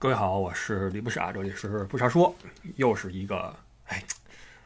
[0.00, 2.34] 各位好，我是李不傻，这里是不傻说，
[2.76, 3.54] 又是一个
[3.88, 4.02] 哎，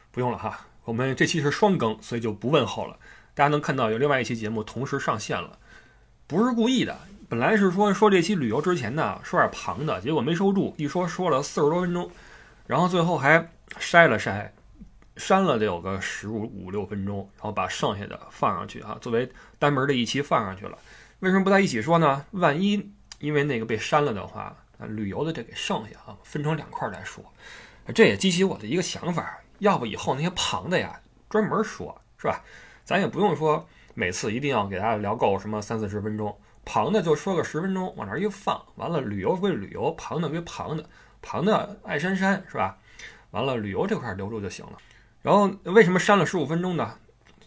[0.09, 2.97] 不用了哈，我们这期是双更，所以就不问候了。
[3.33, 5.59] 大家能看到有另外一期节目同时上线了，
[6.25, 6.97] 不是故意的。
[7.27, 12.09] 本来是说说这期旅游之前呢说点旁的，结果没收住，一说说了四十多分钟，
[12.65, 13.45] 然后最后还
[13.77, 14.49] 筛了筛，
[15.17, 19.29] 删了得有个十五五六分钟，然后把剩下的放上去啊，作为
[19.59, 20.77] 单门的一期放上去了。
[21.19, 22.25] 为什么不在一起说呢？
[22.31, 22.89] 万一
[23.19, 24.55] 因为那个被删了的话。
[24.85, 27.23] 旅游的这给剩下啊，分成两块来说，
[27.93, 30.99] 这也激起我的一个想法，要不以后那些旁的呀，
[31.29, 32.43] 专门说，是吧？
[32.83, 40.87] 咱也不用说每次一定要给大家聊够什么三四十分钟，旁的就说个十分钟，往那儿一放，完了旅游归旅游，旁的归旁的，
[41.21, 42.77] 旁的爱删删，是吧？
[43.31, 44.73] 完了旅游这块留住就行了。
[45.21, 46.97] 然后为什么删了十五分钟呢？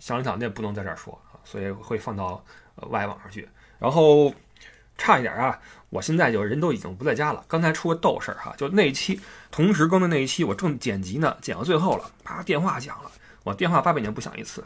[0.01, 2.45] 想了想，那不能在这儿说啊，所以会放到
[2.91, 3.48] 外网上去。
[3.79, 4.32] 然后
[4.96, 5.60] 差一点啊。
[5.91, 7.45] 我现在就人都已经不在家了。
[7.48, 9.20] 刚才出个逗事儿哈，就那一期
[9.51, 13.10] 同时更的那一期，我正剪辑呢，剪到最后了，啪电话响了。
[13.45, 14.63] 我电话八百年不响一次。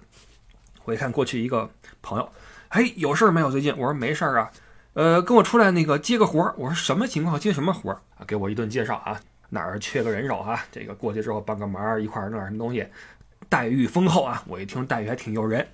[0.85, 2.29] 我一看过去一个朋友，
[2.69, 3.51] 哎，有事儿没有？
[3.51, 4.51] 最近我说没事儿啊，
[4.95, 6.53] 呃，跟我出来那个接个活儿。
[6.59, 7.39] 我说什么情况？
[7.39, 8.25] 接什么活儿啊？
[8.27, 12.85] 给我一顿介绍啊，哪儿缺个人手哈，这个过去之后帮个忙，一块儿弄点什么东西，
[13.49, 14.43] 待遇丰厚啊。
[14.49, 15.65] 我一听待遇还挺诱人。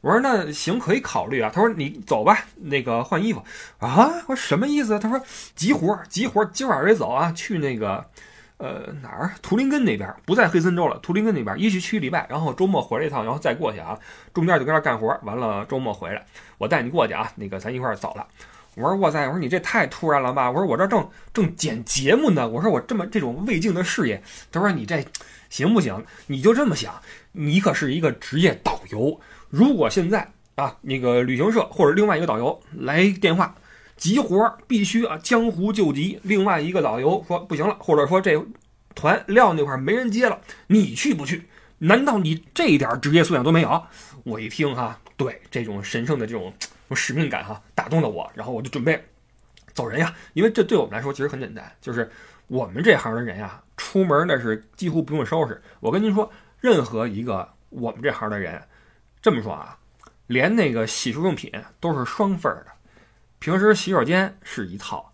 [0.00, 1.50] 我说那行可以考虑啊。
[1.52, 3.42] 他说你走吧，那个换衣服
[3.78, 4.10] 啊。
[4.26, 4.98] 我说什么意思？
[4.98, 5.20] 他说
[5.54, 8.04] 急活急活今晚上得走啊，去那个
[8.58, 10.98] 呃哪儿图林根那边，不在黑森州了。
[10.98, 13.98] 图林根那边一去去礼拜，然后周末回来一趟，然后再过去啊。
[14.32, 16.24] 中间就跟那干活，完了周末回来，
[16.58, 17.30] 我带你过去啊。
[17.36, 18.26] 那个咱一块儿走了。
[18.74, 20.48] 我说哇塞，我说你这太突然了吧。
[20.48, 22.48] 我说我这正正剪节目呢。
[22.48, 24.22] 我说我这么这种未竟的事业。
[24.52, 25.04] 他说你这
[25.50, 26.04] 行不行？
[26.28, 26.94] 你就这么想，
[27.32, 29.20] 你可是一个职业导游。
[29.50, 33.54] 如果现在啊，那个旅行社或者另外一个导游来电话，
[33.96, 36.18] 急活必须啊，江湖救急。
[36.22, 38.44] 另外一个导游说不行了，或者说这
[38.94, 41.44] 团撂那块没人接了，你去不去？
[41.78, 43.82] 难道你这一点职业素养都没有？
[44.24, 46.52] 我一听哈，对这种神圣的这种
[46.94, 49.00] 使命感哈，打动了我，然后我就准备
[49.72, 50.12] 走人呀。
[50.34, 52.10] 因为这对我们来说其实很简单，就是
[52.48, 55.62] 我们这行的人呀，出门那是几乎不用收拾。
[55.78, 56.28] 我跟您说，
[56.60, 58.60] 任何一个我们这行的人。
[59.28, 59.76] 这么说啊，
[60.28, 62.72] 连那个洗漱用品都是双份儿的。
[63.38, 65.12] 平时洗手间是一套，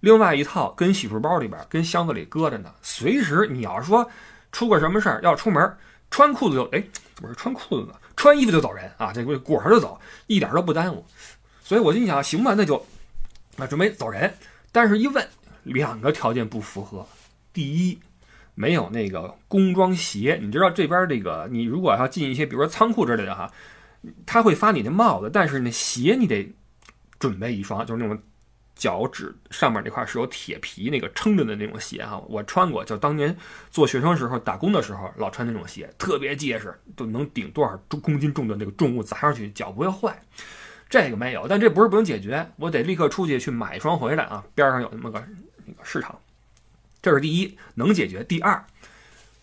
[0.00, 2.72] 另外一套跟洗漱包里边、跟箱子里搁着呢。
[2.80, 4.10] 随时你要说
[4.52, 5.76] 出个什么事儿要出门，
[6.10, 6.82] 穿裤子就哎，
[7.14, 7.94] 怎么是穿裤子呢？
[8.16, 11.04] 穿衣服就走人啊，这个裹上就走，一点都不耽误。
[11.62, 12.82] 所以我心想，行吧，那就
[13.56, 14.32] 那准备走人。
[14.72, 15.28] 但是一问，
[15.64, 17.06] 两个条件不符合。
[17.52, 18.00] 第一。
[18.54, 23.50] 没有那个工装鞋，你知道这边这个，你如果要进一些，比如说仓库之类的哈，
[24.26, 26.52] 他会发你那帽子，但是那鞋你得
[27.18, 28.20] 准备一双，就是那种
[28.74, 32.18] 脚趾上面那块是有铁皮那个撑着的那种鞋哈。
[32.28, 33.34] 我穿过，就当年
[33.70, 40.20] 做学生时候打工的时候老穿那种鞋，特别结实，都能顶多少重公斤重的那个重物砸上去，脚不会坏。
[40.90, 44.44] 这个没有，但这不是不能解决，我得立刻出去去买一双回来啊。
[44.54, 45.24] 边上有那么个
[45.64, 46.18] 那个市场。
[47.02, 48.22] 这是第一，能解决。
[48.22, 48.64] 第二，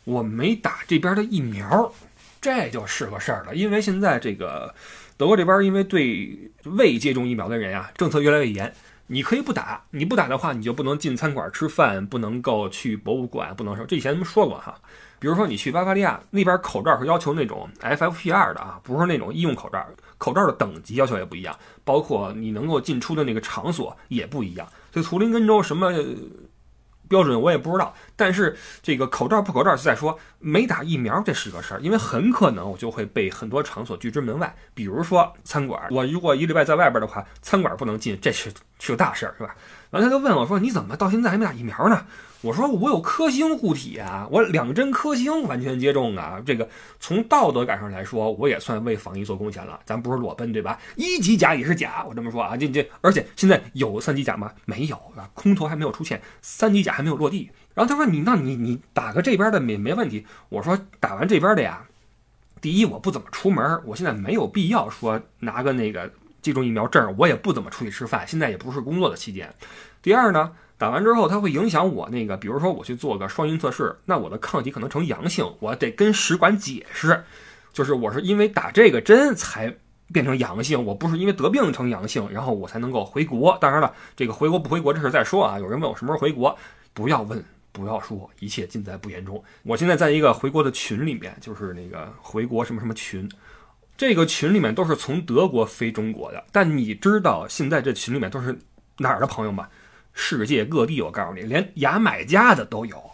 [0.06, 1.92] 我没打这边的疫苗，
[2.40, 3.54] 这就是个事儿了。
[3.54, 4.74] 因为现在这个
[5.18, 8.74] 德国这边，因为对未接种疫苗的人呀，政策越来越严。
[9.12, 14.80] 你可以不打，你不打的话，你就不能进餐馆吃饭，不能够去博物馆，不能说这以前咱们说过哈。
[15.18, 19.86] 比如说你去巴伐利亚那边，口罩是要求那种 FFP2 的啊，不是那种医用口罩，
[20.18, 24.66] 口罩的等级要求也不一样，包括你能够进出的那个场所也不一样。
[24.94, 25.92] 所以图林根州什么？
[27.10, 38.50] 标准我也不知道，但是这个口罩不口罩是在说没打疫苗这是个事儿，因为很可能我就会被很多场所拒之门外，比如说餐馆，我如果一礼拜在外边的话，餐馆不能进，这是
[38.80, 39.56] 是个大事儿，是吧？
[39.90, 42.06] 然后他就问我说：“你怎么到现在还没打疫苗呢？”
[42.42, 49.78] 我说我有科兴护体啊，我两针科兴完全接种啊，这个从道德感上来说，我也算为防疫做贡献了。
[49.86, 50.80] 咱不是裸奔对吧？
[50.96, 54.54] 一级甲也是甲，我这么说啊，这这，而且现在有三级甲吗？
[54.64, 57.50] 没有啊，空头还没有出现，三级甲还没有落地。
[57.74, 60.26] 然后他说你那你你打个这边的没没问题。
[60.48, 61.86] 我说打完这边的呀，
[62.62, 66.10] 第一我不怎么出门，我现在没有必要说拿个那个
[66.50, 69.54] 接种疫苗证，我也不怎么出去吃饭，现在也不是工作的期间。
[70.02, 70.52] 第二呢？
[70.80, 77.22] 打完之后，它会影响我那个，比如说我去做个双阴测试，那我的抗体可能呈阳性，我得跟使馆解释，
[77.74, 79.76] 就是我是因为打这个针才
[80.14, 83.58] 变成阳性，我不是因为得病成阳性，然后我才能够回国。
[83.60, 85.60] 当然了，这个回国不回国这事再说啊。
[85.60, 86.58] 有人问我什么时候回国，
[86.94, 87.44] 不要问，
[87.74, 89.44] 不要说，一切尽在不言中。
[89.64, 93.30] 我现在在一个回国的群里面，就是那个回国什么什么群，
[94.00, 96.42] 这个群里面都是从德国飞中国的。
[96.54, 98.58] 但你知道现在这群里面都是
[99.00, 99.68] 哪儿的朋友吗？
[100.14, 103.12] 世界各地，我告诉你，连牙买加的都有。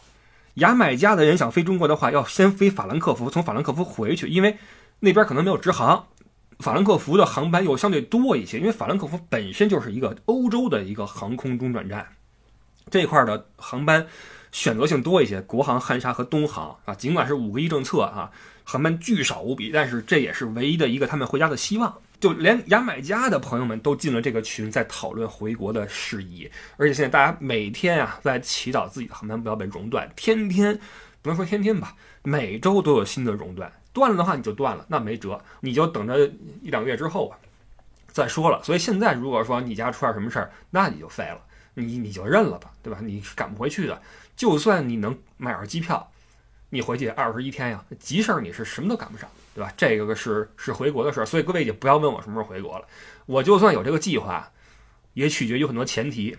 [0.53, 4.59] 牙买加的人想飞中国的话，要先飞法兰克福，从法兰克福回去，因为
[4.99, 6.05] 那边可能没有直航。
[6.59, 12.07] 法兰克福的航班又相对多一些，因为法兰克福本身就是一个欧洲的一个航空中转站，
[12.91, 14.05] 这块的航班
[14.51, 15.41] 选择性多一些。
[15.41, 18.29] 国航、汉莎和东航啊，尽管是五个一政策啊，
[18.65, 21.95] 航班巨少无比，但是这也是唯一的一个他们回家的希望。
[22.19, 26.49] 就连牙买加的朋友们都进了这个群，在讨论回国的事宜。
[26.77, 30.77] 而且现在大家每天啊，在祈祷自己的航班不要被熔断，天天
[31.21, 33.71] 不能说天天吧，每周都有新的熔断。
[33.93, 36.25] 断了的话你就断了，那没辙，你就等着
[36.61, 37.37] 一两个月之后吧，
[38.07, 38.63] 再说了。
[38.63, 41.39] 所以现在如果说你家出点什么事儿，那你就废了，
[41.75, 42.99] 你你就认了吧，对吧？
[43.01, 44.01] 你是赶不回去的，
[44.35, 46.11] 就算你能买上机票，
[46.69, 49.71] 你回去二十一天呀，急事儿你是什么都赶不上，对吧？
[49.77, 52.85] 这个是是回国的事儿，所以各位也不要问我什么时候回国了。
[53.25, 54.51] 我就算有这个计划，
[55.13, 56.37] 也取决于很多前提，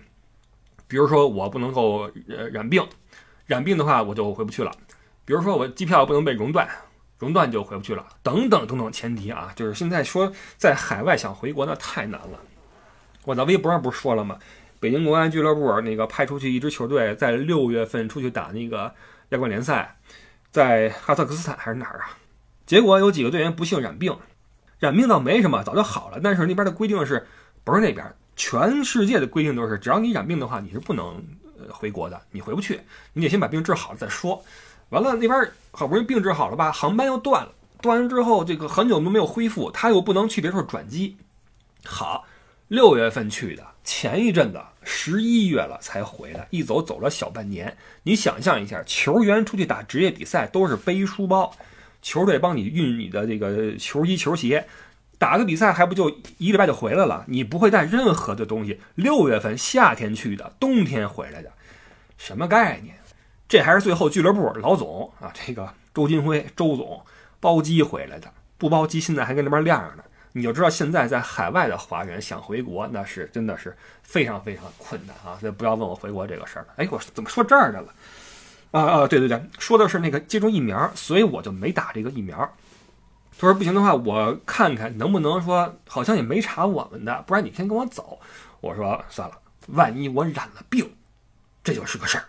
[0.87, 2.87] 比如说我不能够呃染病，
[3.47, 4.73] 染病的话我就回不去了。
[5.25, 6.69] 比如说我机票不能被熔断。
[7.19, 12.39] 熔断就回不去了，等等等等前提啊，就是现在说在海外想回国那太难了。
[13.25, 14.39] 我在微博上不是说了吗？
[14.79, 18.95] 北京国安俱乐部那个派出去一支球队，在六月份出去打那个
[19.31, 19.99] 亚冠联赛，
[20.51, 22.17] 在哈萨克斯坦还是哪儿啊？
[22.65, 24.17] 结果有几个队员不幸染病，
[24.79, 26.21] 染病倒没什么，早就好了。
[26.23, 27.27] 但是那边的规定是，
[27.65, 31.23] 不是那边，全世界的规定都是，只要你染病的话，你是不能
[31.59, 32.81] 呃回国的，你回不去，
[33.13, 34.45] 你得先把病治好了再说。
[34.91, 37.53] 完了，那边好不容易病治好了吧，航班又断了。
[37.83, 41.17] 断完之后，这个很久都没有恢复，他又不能去别处转机。
[41.85, 42.25] 好，
[42.69, 47.77] 六月份去的，前一阵子十一月了才回来，一走走了小半年。
[48.03, 51.57] 你想象一下，球员出去打职业比赛都是背书包，
[52.03, 54.67] 球队帮你运你的这个球衣球鞋，
[55.19, 57.25] 打个比赛还不就一礼拜就回来了？
[57.29, 58.81] 你不会带任何的东西。
[58.97, 61.53] 六月份夏天去的，冬天回来的，
[62.19, 62.97] 什么概念？
[63.49, 67.01] 这还是最后俱乐部老总啊，这个周金辉周总
[67.39, 70.03] 包机回来的，不包机现在还跟那边晾着呢。
[70.37, 75.39] 你就知道现在在海外的华人想回国，那是真的是非常非常困难啊！
[75.41, 76.75] 所以不要问我回国这个事儿了。
[76.77, 77.89] 哎，我怎么说这儿的了？
[78.71, 82.37] 啊啊，对对对，说的是那个接种疫苗，所以我就没打这个疫苗。
[83.39, 88.21] 他说不行的话，我看看能不能说，好像也没查我们的，不然你先跟我走。
[88.61, 89.39] 我说算了，
[89.69, 90.87] 万一我染了病，
[91.65, 92.25] 这就是个事儿。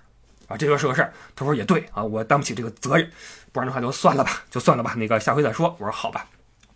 [0.48, 1.14] 啊，这就是个事儿。
[1.36, 3.12] 他说也对啊，我担不起这个责任，
[3.52, 4.94] 不然的话就算了吧，就算了吧。
[4.96, 5.76] 那个下回再说。
[5.78, 6.26] 我说好吧。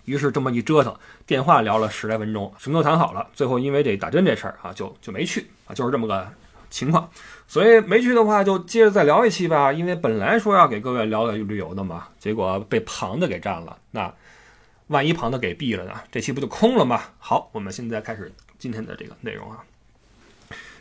[0.06, 0.95] 于是这么一折腾，
[1.25, 3.27] 电话聊了十来分钟，什么都谈好了。
[3.33, 6.27] 最后因为这打针这事儿啊，就就没去啊，就是这么个
[6.69, 7.09] 情况。
[7.48, 9.74] 所以没去的话，就接着再聊一期吧。
[9.74, 13.77] 因为本来说要给各位聊旅游的嘛，结果被庞的给占了。
[13.92, 14.13] 那
[14.88, 15.94] 万一庞的给毙了呢？
[16.12, 17.01] 这期不就空了吗？
[17.19, 19.63] 好，我们现在开始今天的这个内容啊。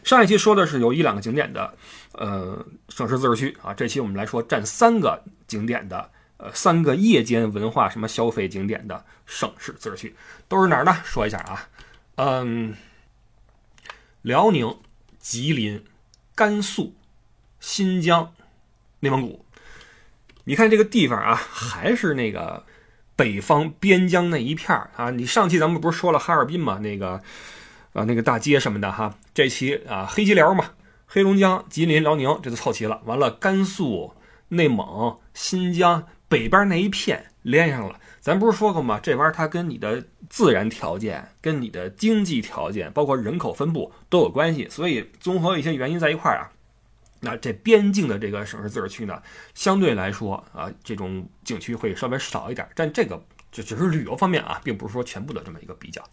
[0.02, 1.74] 上一期说的是有一两个景点的，
[2.12, 3.74] 呃，省市自治区啊。
[3.74, 6.10] 这期我们来说占三个景点的，
[6.42, 10.16] 呃，三个夜间文化什么消费景点的省市自治区，
[10.48, 10.96] 都是哪儿呢？
[11.04, 11.68] 说一下啊，
[12.16, 12.74] 嗯，
[14.22, 14.78] 辽宁、
[15.18, 15.84] 吉林、
[16.34, 16.94] 甘肃、
[17.60, 18.32] 新疆、
[19.00, 19.44] 内蒙古。
[20.44, 22.64] 你看这个地方啊，还是那个
[23.14, 25.10] 北方边疆那一片儿啊。
[25.10, 26.78] 你上期咱们不是说了哈尔滨吗？
[26.78, 27.22] 那个。
[27.92, 30.64] 啊，那个大街什么的哈，这期啊，黑吉辽嘛，
[31.08, 33.02] 黑龙江、吉林、辽宁，这都凑齐了。
[33.04, 34.14] 完了，甘肃、
[34.46, 38.00] 内蒙、新疆北边那一片连上了。
[38.20, 39.00] 咱不是说过吗？
[39.02, 44.68] 这玩意儿它跟你的自然条件、跟你的经济条件，包括人口分布都有关系。
[44.70, 46.52] 所以综合一些原因在一块儿啊，
[47.20, 49.22] 那这边境的这个省市自治区呢，
[49.54, 52.68] 相对来说啊，这种景区会稍微少一点。
[52.74, 53.20] 但这个
[53.50, 56.04] 就只是旅游方面啊，并不是说全部的这么一个比较。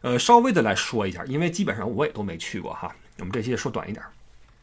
[0.00, 2.90] 呃，稍微的来说一下，因为基本上我也都没去过哈。
[3.18, 4.02] 我们这期说短一点。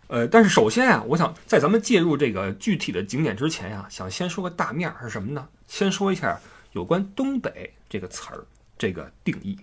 [0.08, 5.48] 呃，但是首先啊，我想在咱们介入这个具体的景点之前呀，想先说个大面是什么呢？
[5.68, 6.40] 先说一下
[6.72, 8.46] 有关东北这个词儿
[8.78, 9.58] 这个定义。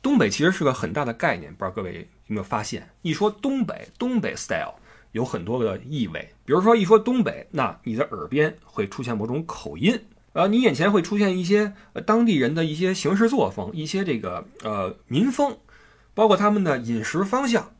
[0.00, 2.88] 东北其实是个很大的概念，不知道各位有没有发现？
[3.02, 4.74] 一说东北，东北 style
[5.12, 6.28] 有很多的意味。
[6.44, 10.02] 比如说一说东北，那你的耳边会出现某种口音。
[10.32, 15.58] 呃，你眼前会出现一些呃当地人的一些行事作风，一些这个呃民风，
[16.14, 17.72] 包括他们的饮食方向，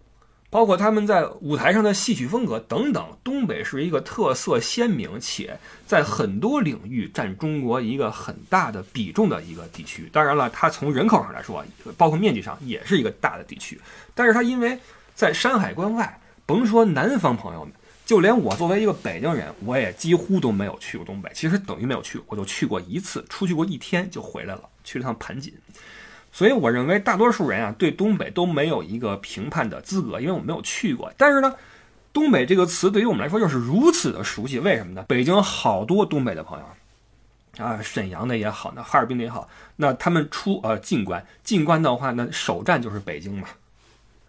[0.52, 3.02] 包括他们在舞台上的戏曲风格等等。
[3.24, 10.10] 东北是一个特色鲜明且在很多领域占中国一个很大的比重的一个地区。
[10.12, 11.64] 当然了，它从人口上来说，
[11.96, 13.80] 包括面积上也是一个大的地区。
[14.14, 14.78] 但是它因为
[15.14, 17.72] 在山海关外，甭说南方朋友们。
[18.04, 21.30] 就连我作为一个北京人，我也几乎都没有去过东北。
[21.32, 25.54] 其实等于没有去，我就去过一次，出去过一天就回来了，去了趟盘锦。
[26.32, 31.12] 所以我认为大多数人啊对东北都没有一个评判的资格，因为我没有去过。
[31.18, 31.54] 但是呢，
[32.12, 35.04] 东北这个词对于我们来说又是如此的熟悉，为什么呢？
[35.06, 39.46] 北京好多东北的朋友啊，沈阳的也好，那哈尔滨的也好，
[39.76, 43.46] 那他们出呃进关，进关的话，那首站就是北京嘛。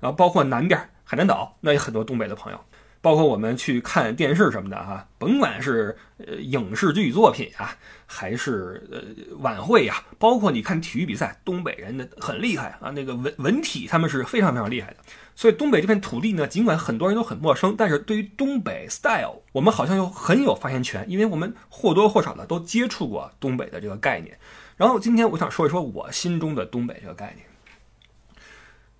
[0.01, 2.60] 然后包括南边海南岛，那有很多东北的朋友。
[3.03, 5.93] 包括我们去看电视什么的哈，甭管是
[6.25, 9.01] 呃影视剧作品啊，还是呃
[9.39, 14.98] 晚会呀，包括你看体育比赛，东北人的很厉害啊，那个文文体他们是非常非常厉害的。
[15.36, 24.39] 所以东北这片土地呢，尽管很多人都很陌生，但是对于东北 style，我们好像又很有发言权，因为我们或多或少的都接触过东北的这个概念。
[24.77, 27.45] 然后今天我想说一说我心中的东北这个概念。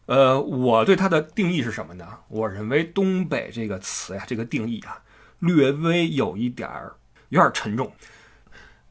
[0.06, 2.06] 呃，我对它的定义是什么呢？
[2.28, 5.02] 我认为“东北”这个词呀，这个定义啊，
[5.40, 6.96] 略微有一点儿
[7.30, 7.92] 有点沉重。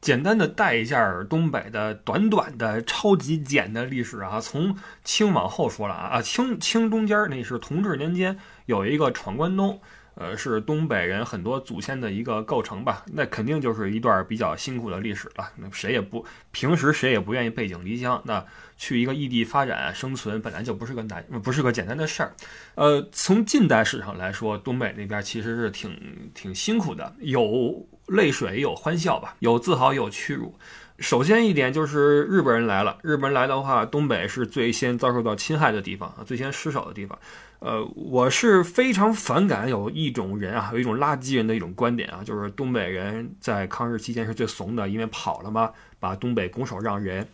[0.01, 9.79] 简单的带一下东北的短短的、超级简的历史啊，从清往后说了啊，清清中间那是同治年间有一个闯关东。
[10.15, 13.03] 呃，是东北人很多祖先的一个构成吧？
[13.13, 15.49] 那肯定就是一段比较辛苦的历史了。
[15.57, 18.45] 那谁也不平时谁也不愿意背井离乡，那
[18.77, 22.33] 去一个异地发展生存本来就不是个难，不是个简单的事儿。
[22.75, 25.97] 呃，从近代史上来说，东北那边其实是挺
[26.33, 30.53] 挺辛苦的，有泪水，有欢笑吧，有自豪，有屈辱。
[30.99, 37.17] 首先一点就是日本人来了，日本人来的话，东北是最先遭受到侵害的地方啊，最先失守的地方。
[37.63, 47.25] 呃，我是非常反感有一种人啊，有一种垃圾人的一种观点啊，就是东北人在抗日期间是最怂的，因为跑了嘛，把东北拱手让人。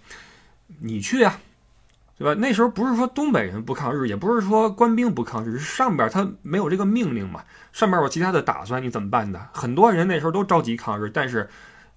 [0.81, 1.39] 你去呀，
[2.15, 2.35] 对吧？
[2.39, 7.43] 那时候不是说东北人不抗日，也不是说官兵不抗日，是上边他没有这个命令嘛，
[7.73, 9.47] 上边有其他的打算，你怎么办呢？
[9.51, 11.49] 很多人那时候都着急抗日，但是。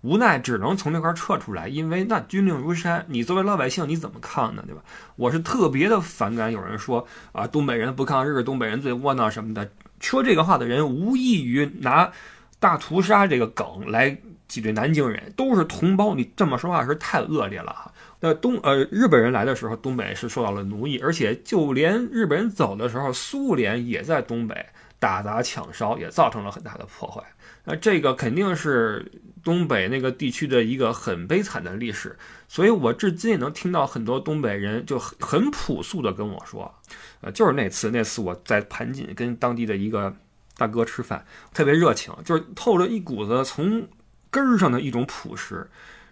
[0.03, 4.63] 无奈只能从那块撤出来，因为那军令如山，你作为老百姓你怎么抗呢？
[4.67, 4.83] 对吧？
[5.17, 9.71] 我是特别的反感有人说啊，东北人不抗日，东北人最窝囊什么的。
[10.01, 12.11] 说这个话的人无异于拿
[12.59, 14.19] 大屠杀这个梗来
[14.49, 16.15] 挤兑南京人，都是同胞。
[16.17, 17.93] 你这么说话是太恶劣了哈。
[18.19, 24.67] 那东呃日本人来的时候，东北是受到了奴役，而且就连日本人走的时候，苏联也在东北
[24.99, 27.23] 打砸抢烧，也造成了很大的破坏。
[27.65, 29.09] 那这个肯定是
[29.43, 32.17] 东北那个地区的一个很悲惨的历史，
[32.49, 36.75] 所以我至今也能听到很多东北人就很朴素的跟我说，
[37.21, 40.15] 呃，就是那次那次我在盘锦跟当地的一个
[40.57, 43.89] 大哥吃饭，特别热情，就是透着一股子从
[44.31, 45.69] 根儿上的一种朴实。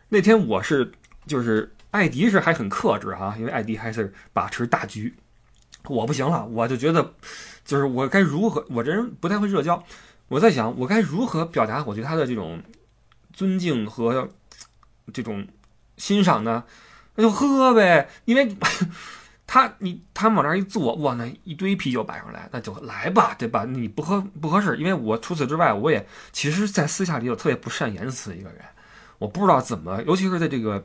[0.09, 0.91] 那天我是
[1.27, 5.15] 就是艾迪是还很克制哈，因为艾迪还是把持大局，
[5.85, 7.15] 我不行了，我就觉得
[7.65, 9.85] 就是我该如何，我这人不太会社交。
[10.29, 12.63] 我在想，我该如何表达我对他的这种
[13.41, 14.29] 尊敬和
[15.15, 15.49] 这种
[15.97, 16.63] 欣赏呢？
[17.15, 18.55] 那就喝呗，因为
[19.49, 23.65] 他你他往那儿一坐，哇，那一堆啤酒摆上来，那就来吧，对吧？
[23.65, 28.63] 你不喝不合适，因为我除此之外，我也其实，在私下里我特别不善言辞一个人，
[29.17, 30.85] 我不知道怎么，尤其是在这个。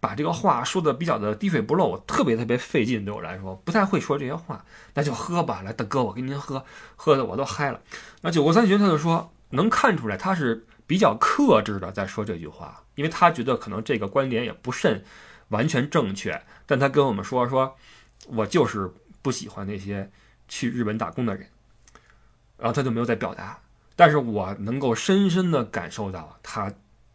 [0.00, 6.64] 把这个话说的比较的滴水不漏，我特别特别费劲，对我来说不太会说这些话，那就喝吧，来大哥，我给您喝，
[6.96, 7.80] 喝的我都嗨了。
[8.22, 15.02] 那九国三巡他就说，能看出来他是比较克制的在说这句话，因为他觉得可能这个观点也不甚
[15.48, 17.76] 完全正确，但他跟我们说说，
[18.28, 20.10] 我就是不喜欢那些
[20.48, 21.46] 去日本打工的人，
[22.56, 23.58] 然后他就没有再表达，
[23.96, 26.72] 但是我能够深深的感受到他。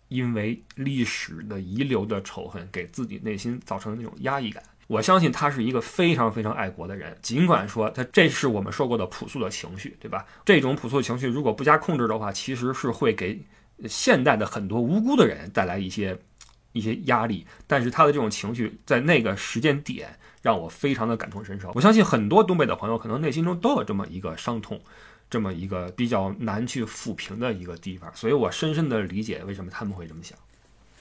[0.10, 4.64] 因为历史的遗留的仇恨，给自己内心造成的那种压抑感。
[4.88, 10.26] 我相信他是一个非常非常爱国的人，尽管说他这是我们说过的朴素的情绪，对吧？
[10.46, 13.38] 这种朴素的情绪如果不加控制的话，其实是会给
[13.86, 16.18] 现代的很多无辜的人带来一些
[16.72, 17.46] 一些压力。
[17.68, 21.72] 但是他的这种情绪在那个时间点让我非常的感同身受。
[21.76, 24.82] 我相信很多东北的朋友可能内心中都有这么一个伤痛。
[25.30, 30.38] 这么一个比较难去抚平的一个地方，所以我深深的理解为什么他们会这么想。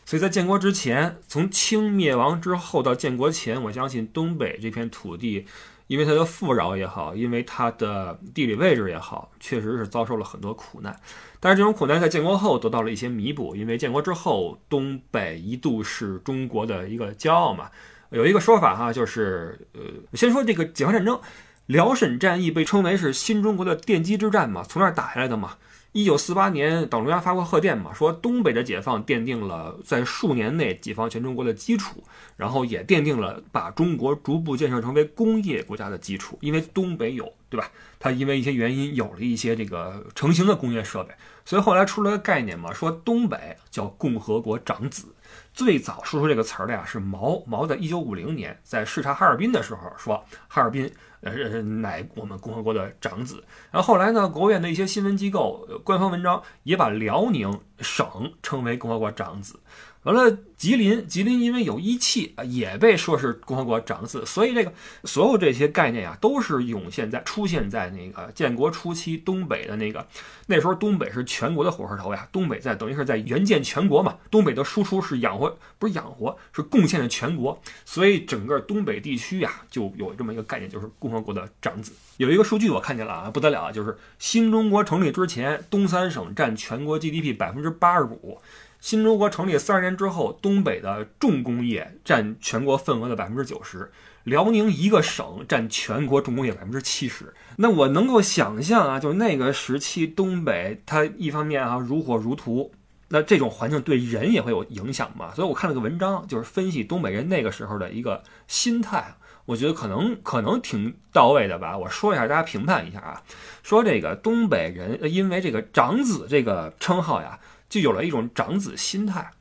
[0.05, 5.47] 所以在建国之前，从清灭亡之后到建国前，我相信东北这片土地，
[5.87, 10.99] 因为它的富饶也好，因为它的地理位置也好，确实是遭受了很多苦难。
[11.39, 17.71] 但是这种苦难在建国后得到了一些弥补，因为建国之后，东北一度是中国的一个骄傲嘛。
[18.11, 19.81] 有一个说法哈，就是呃，
[20.15, 21.21] 先说这个解放战争。
[21.67, 25.57] 辽沈战役被称为是新中国的奠基之战嘛，从那儿打下来的嘛。
[25.97, 32.05] 一九四八年，党中央发过贺电嘛，说东北的解放奠定了在数年内解放全中国的基础，
[32.37, 36.37] 然后也奠定了把中国逐步建设成为工业国家的基础。
[36.43, 37.71] 因为东北有对吧？
[37.99, 41.15] 它因为一些原因有了一些这个成型的工业设备，
[41.47, 45.07] 所以后来出了个概念嘛，说东北叫共和国长子。
[45.55, 53.43] 最早说出这个词儿的呀是毛，毛在一九五零年在视察哈尔滨的时候说，哈尔滨呃乃我们共和国的长子。
[53.71, 58.07] 然后后来呢，国务院的一些新闻机构官方文章也把辽宁省
[58.43, 59.59] 称为共和国长子。
[60.07, 64.73] 完了，吉林，吉林因为有一汽啊，也被说是共和国长子，所以这个
[65.03, 70.07] 所有这些概念啊，都是涌现在出现在那个建国初期东北的那个
[70.47, 81.91] 那时候，东北是全国的火车头呀，东北在等于是在援建全国嘛，东北的输出是养活，不是养活，是贡献了全国，所以整个东北地区呀，就有这么一个概念，就是共和国的长子。
[82.19, 88.41] 有一个数据我看见了啊，不得了啊，就是新中国成立之前，东三省占全国 GDP 百分之八十五。
[88.81, 93.91] 新中国成立三十年之后，东北的重工业占全国份额的百分之九十，
[94.23, 97.35] 辽宁一个省占全国重工业百分之七十。
[97.57, 102.71] 那我能够想象啊，就那个时期东北，它一方面啊如火如荼，
[103.09, 105.35] 那这种环境对人也会有影响嘛。
[105.35, 109.17] 所以我看了个文章，就是分析东北人那个时候的一个心态，
[109.47, 111.77] 我觉得可能可能挺到位的吧。
[111.77, 113.23] 我说一下，大家评判一下啊。
[113.65, 117.41] 说这个东北人因为这个长子这个称号呀。
[117.69, 119.33] 就有了一种长子心态。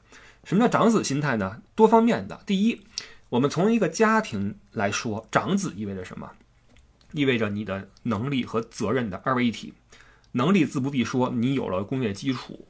[0.43, 1.61] 什么叫长子心态呢？
[1.75, 2.39] 多方面的。
[2.45, 2.81] 第一，
[3.29, 6.31] 我们从一个家庭来说，长子意味着什么？
[7.13, 9.73] 意味着你的能力和责任的二位一体。
[10.33, 12.67] 能力自不必说，你有了工业基础，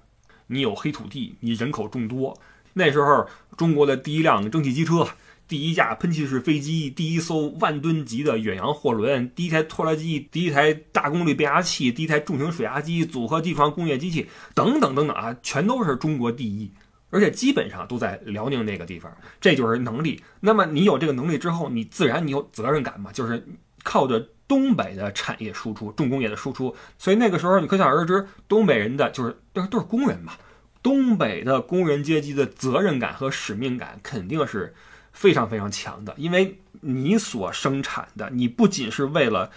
[0.48, 2.40] 你有黑土地，你人口众多。
[2.74, 5.08] 那时候，中国的第一辆蒸汽机车。
[5.48, 16.72] 第一架喷气式飞机，第一艘万吨级的远洋货轮，第一台拖拉机，第一台大功率变压器，第一台重型水压机，组合机床工业机器，等等等等啊，全都是中国第一，
[17.12, 20.20] 而且基本上都在辽宁那个地方，这就是能力。
[20.40, 23.46] 那么你有这个能力之后，你自然你有责任感嘛，就是
[23.84, 30.34] 靠着东北的产业输出，重工业的输出，所以那个时候你可想而知，东北人的就是都是都是工人嘛，
[30.82, 34.74] 东北的工人阶级的责任感和使命感肯定是。
[35.16, 39.50] 非常非常强的，因为你所生产的，你不仅是为了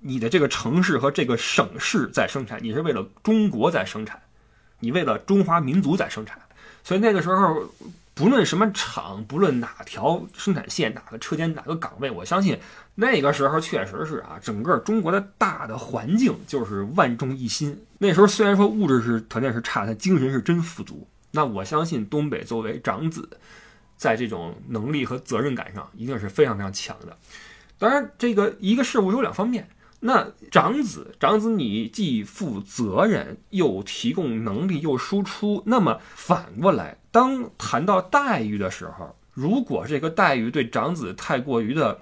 [0.00, 4.20] 你的这个城市和这个省市在生产，你是为了中国在生产，
[4.80, 6.40] 你为了中华民族在生产。
[6.82, 7.70] 所以那个时候，
[8.14, 12.58] 不论什么厂，不论哪条生产线、哪个车间、哪个岗位，我相信
[12.96, 17.78] 那个时候确实是啊，整个中国的大的环境就是万众一心。
[17.98, 21.06] 那时候虽然说物质是条件是差，但精神是真富足。
[21.30, 23.28] 那我相信东北作为长子。
[24.02, 27.16] 在这种能力和责任感上，一定是非常非常强的。
[27.78, 29.68] 当然，这个一个事物有两方面。
[30.00, 35.62] 那长子，长子你既负责任，又提供能力，又输出。
[35.66, 42.00] 那么反过来，当谈到待遇的时候，如果这个待遇对长子太过于的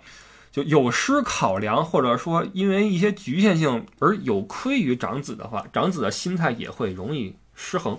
[0.51, 7.99] 就有失考量，或者说因为一些局限性而有亏于长子的话，长子的心态也会容易失衡。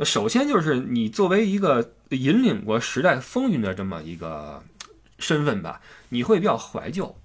[0.00, 4.62] 首先就是你作为一个引领过时代风云的这么一个
[5.18, 7.16] 身份吧，你会比较怀旧，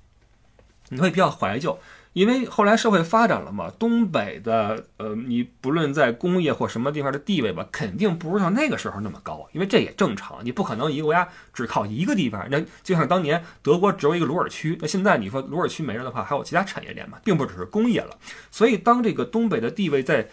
[0.90, 1.80] 你会比较怀旧，
[2.14, 18.18] 因为后来社会发展了嘛，东北的呃，你不论在工业或什么地方的地位吧，肯定不如像那个时候那么高，因为这也正常，你不可能一个国家只靠一个地方，那就像当年德国只有一个鲁尔区，那现在你说鲁尔区没了的话，还有其他产业链嘛，并不只是工业了，
[18.52, 20.28] 所以当这个东北的地位在。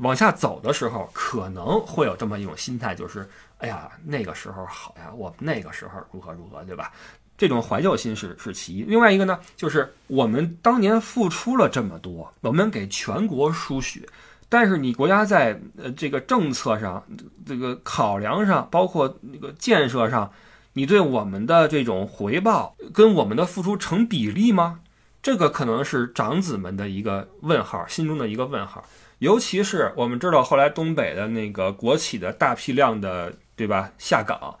[0.00, 6.92] 往下走的时候，可能会有这么一种心态，就是，哎呀，那个时候好呀，我那个时候如何如何，对吧？
[7.36, 8.82] 这种怀旧心是是其一。
[8.82, 14.00] 另外一个呢，就是我们当年付出了这么多，我们给全国输血，
[14.48, 17.04] 但是你国家在呃这个政策上、
[17.46, 20.32] 这个考量上，包括那个建设上，
[20.72, 24.80] 你对我们的这种回报跟我们的付出成比例吗？
[25.22, 28.84] 这个可能是长子们的一个问号，心中的一个问号。
[29.18, 33.92] 尤其是我们知道，后来东北的那个国企的大批量的，对吧？
[33.98, 34.56] 下岗，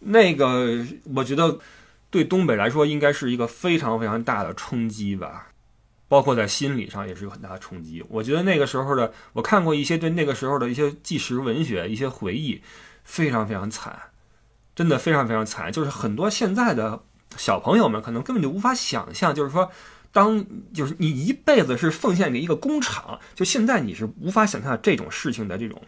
[0.00, 0.84] 那个
[1.14, 1.58] 我觉得
[2.10, 5.46] 对东北来说应该是一个非常非常大的冲击吧，
[6.08, 8.04] 包括在心理上也是有很大的冲击。
[8.08, 12.60] 我觉得那个时候的，我看过一些对那个时候的一些纪实文学、一些回忆，
[13.04, 13.96] 非常非常惨，
[14.74, 15.70] 真的非常非常惨。
[15.70, 17.00] 就是很多现在的
[17.36, 19.70] 小朋友们可能根本就无法想象，就是说。
[20.12, 25.80] 当就是你一辈子是奉献给一个工厂，就现在你是无法想象这种事情的这种，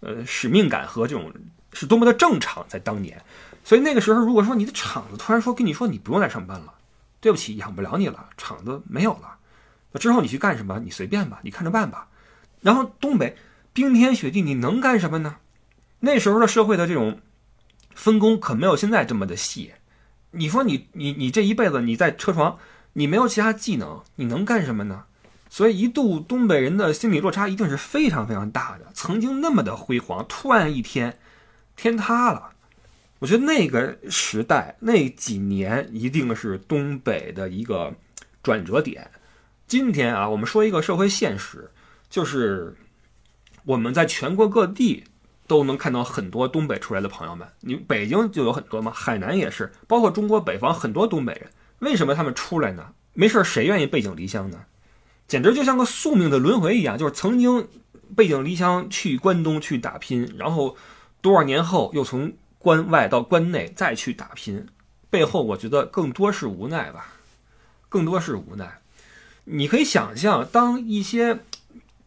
[0.00, 1.32] 呃，使命感和这种
[1.72, 3.22] 是多么的正常，在当年。
[3.64, 6.74] 所以那个时候，如果说你的厂子突然说跟你说你不用来上班了，
[7.20, 9.36] 对不起，养不了你了，厂子没有了，
[9.92, 10.80] 那之后你去干什么？
[10.84, 12.08] 你随便吧，你看着办吧。
[12.60, 13.36] 然后东北
[13.72, 15.36] 冰天雪地，你能干什么呢？
[16.00, 17.20] 那时候的社会的这种
[17.94, 19.72] 分工可没有现在这么的细。
[20.32, 22.58] 你说你你你这一辈子你在车床。
[22.94, 25.04] 你没有其他技能，你能干什么呢？
[25.48, 28.84] 所以一度东北人的心理落差一定是非常非常大的。
[28.92, 31.18] 曾经那么的辉煌，突然一天
[31.76, 32.50] 天塌了。
[33.18, 37.94] 我觉得那个时代那几年一定是东北的一个
[38.42, 39.10] 转折点。
[39.68, 41.70] 今天啊，我们说一个社会现实，
[42.10, 42.76] 就是
[43.64, 45.04] 我们在全国各地
[45.46, 47.46] 都能看到很多东北出来的朋友们。
[47.60, 48.90] 你北京就有很多吗？
[48.92, 51.48] 海南也是，包括中国北方很多东北人。
[51.78, 52.92] 为什么他们出来呢？
[53.14, 54.64] 没事儿谁愿意背井离乡呢？
[55.28, 57.68] 简直就像个宿命的轮回一样，就是曾经
[58.16, 60.76] 背井离乡去关东去打拼，然后
[61.22, 64.66] 多少年后又从关外到关内再去打拼，
[65.08, 67.14] 背后我觉得更多是无奈吧，
[67.88, 68.80] 更多是无奈。
[69.44, 71.40] 你可以想象，当一些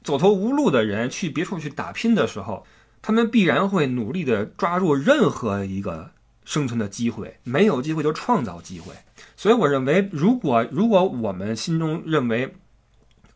[0.03, 2.65] 走投无路的人去别处去打拼的时候，
[3.01, 6.11] 他们必然会努力的抓住任何一个
[6.43, 8.93] 生存的机会，没有机会就创造机会。
[9.35, 12.55] 所以我认为，如果如果我们心中认为，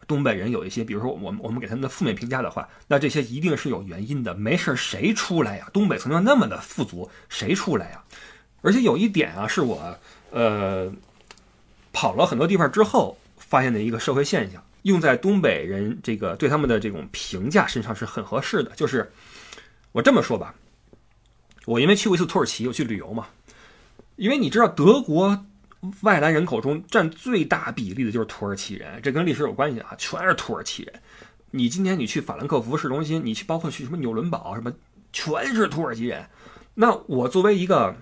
[0.10, 4.34] 东北人有一些，比如说我们我们给他们的负面评价的话，那这些一定是有原因的。
[4.34, 5.70] 没事谁出来呀？
[5.72, 8.04] 东北曾经那么的富足，谁出来呀？
[8.64, 9.96] 而且有一点啊，是我
[10.32, 10.92] 呃
[11.94, 18.72] 跑了很多地方之后发现的一个社会现象，用在东北人这个对他们的这种评价身上是很合适的。
[18.72, 19.12] 就是
[19.92, 20.56] 我这么说吧，
[21.68, 23.28] 我因为去过一次土耳其，我去旅游嘛，
[24.16, 25.46] 因为你知道德国。
[26.02, 30.94] 外来人口中占最大比例的就是土耳其人，这跟历史有关系啊，全是土耳其人。
[31.52, 34.72] 你今天你去法兰克福市中心，你去包括去什么纽伦堡什么，
[35.14, 36.26] 全是土耳其人。
[36.76, 37.96] 那我作为一个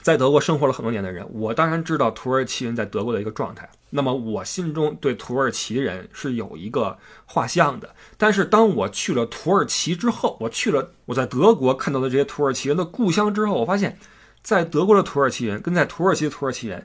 [0.00, 3.68] 在德国生活了很多年的人，我当然知道土耳其人在德国的一个状态。
[3.90, 7.94] 那么我心中对土耳其人是有一个画像的。
[8.16, 13.98] 但是当我去了土耳其之后，我去了我在德国看到的这些土耳其人的故乡之后，我发现，
[14.42, 16.84] 在德国的土耳其人跟在土耳其的土耳其人。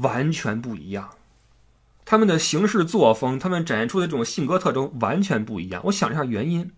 [0.00, 1.10] 完全不一样，
[2.04, 5.80] 他们的行事作风，他们展现出的这种性格特征完全不一样。
[5.84, 6.70] 我想一下原因，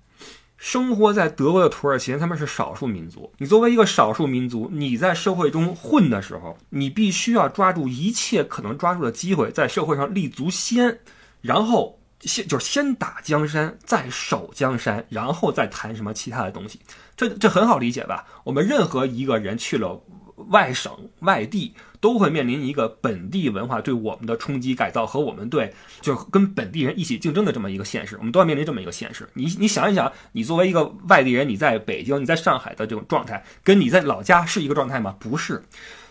[0.57, 3.33] 生活在德国的土耳其人他们是少数民族。
[3.39, 10.99] 你作为一个少数民族，你在社会中混的时候，你必须要抓住一切可能抓住的机会，在社会上立足先，
[11.41, 16.81] 然后先就是先打江山，再守江山，然后再谈什么其他的东西。
[17.17, 18.27] 这这很好理解吧？
[18.45, 20.03] 我们任何一个人去了。
[20.49, 29.29] 外省、外地都会面临一个本地文化对我们的冲击改造和我们对就跟本地人一起竞争的这么一个现实，我们都要面临这么一个现实。
[29.35, 35.15] 你你想一想，你作为一个外地人，你在北京、你在上海的这种状态，跟你在老家是一个状态吗？
[35.21, 35.63] 不是。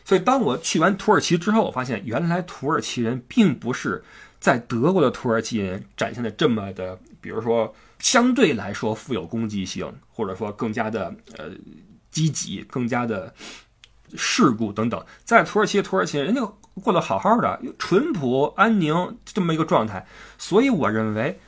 [0.06, 4.02] 所以当我去完土耳其之后，我发现原来土耳其人并不是
[4.40, 11.52] 在德国的土耳其人展现的这么的，比如说相对来说富有攻击性，或者说更加的呃
[12.10, 13.34] 积极，更加的。
[14.16, 16.42] 事故等等，在土耳其，土耳其人家
[16.84, 20.06] 过得好好的，淳朴安宁这么一个状态。
[20.38, 21.40] 所以我认为，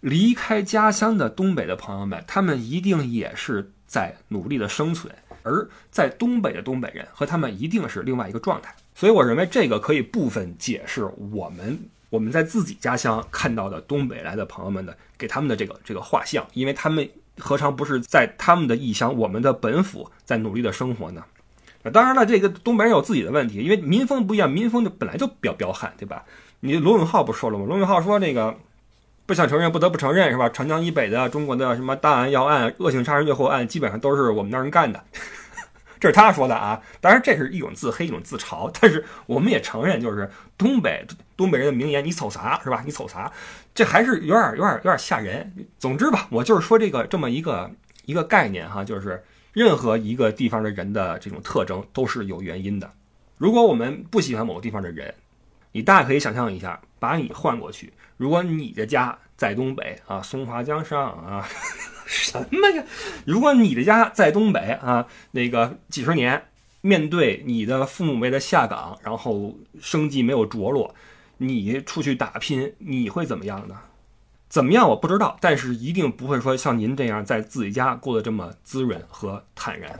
[0.00, 5.14] 离开家乡的东北的朋友们，他们一定也是在努力的生存。
[5.44, 8.72] 而在东北的东北人和他们一定是另外一个状态。
[8.94, 11.76] 所以我认为这个可以部分解释我们
[12.10, 21.24] 我们在自己家乡看到的东北来的朋友们的给他们的这个这个画像，因为他们何尝不是在他们的异乡，我们的本府在努力的生活呢？
[21.90, 26.24] 当然了，这个东北人有自己的问题，因为民风不一样，民风就本来就比较彪悍，对吧？
[26.60, 27.64] 你罗永浩不说了吗？
[27.66, 28.56] 罗永浩说这个
[29.26, 30.48] 不想承认，不得不承认，是吧？
[30.48, 35.02] 长江以北的中国的什么大案要案、恶性杀人越货案，基本上都是我们那儿人干的，
[35.98, 36.80] 这是他说的啊。
[37.00, 41.04] 当然，这是一种自黑，一种自嘲，但是我们也承认，就是东北
[41.36, 42.84] 东北人的名言：“你瞅啥，是吧？
[42.86, 43.32] 你瞅啥？”
[43.74, 45.52] 这还是有点有点有点吓人。
[45.80, 47.68] 总之吧，我就是说这个这么一个
[48.04, 49.20] 一个概念哈，就是。
[49.52, 52.90] 任何一个地方的人的这种特征都是有原因的。
[53.36, 55.14] 如果我们不喜欢某个地方的人，
[55.72, 57.92] 你大可以想象一下，把你换过去。
[58.16, 61.48] 如果你的家在东北啊，松花江上啊，
[62.06, 62.84] 什么呀？
[63.26, 66.42] 如果你的家在东北啊，那个几十年，
[66.80, 70.94] 面对你的父母辈的下岗，然后生计没有着落，
[71.38, 73.76] 你出去打拼，你会怎么样呢？
[74.52, 74.86] 怎么样？
[74.86, 79.98] 我不知道，但是一定不会说像您这样在自己家过得这么滋润和坦然。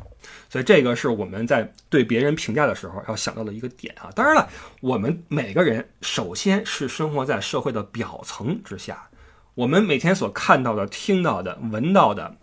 [0.51, 4.11] 所以这个是我们在对别人评价的时候要想到的一个点啊。
[4.15, 4.47] 当然了，
[4.83, 9.09] 我们每个人首先是生活在社会的表层之下，
[9.55, 12.37] 我们每天所看到的、听到的、闻到的，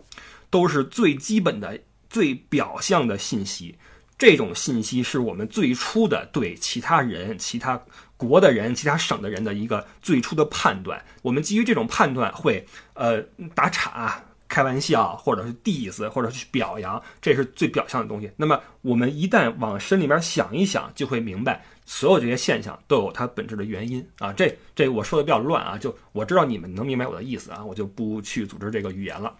[0.50, 3.78] 都是最基本的、最表象的信息。
[4.18, 7.80] 这种信息是我们最初的对其他人、其他。
[8.20, 13.22] 国的人，其他省的人的一个最初的判断，我们基于这种判断会呃
[13.54, 18.30] 打岔、开玩笑，或者是 diss，或者去表扬，这是最表象的东西。
[18.36, 24.32] 那么我们一旦往深里面想一想，就会明白，所有这些现象都有它本质的原因啊。
[24.32, 29.34] 这这我说的比较乱啊，就我知道你们能明白我的意思啊，我就不去组织这个语言了。